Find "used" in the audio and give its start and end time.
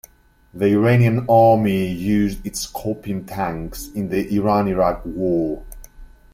1.87-2.43